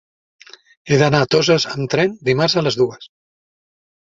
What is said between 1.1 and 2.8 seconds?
a Toses amb tren dimarts a les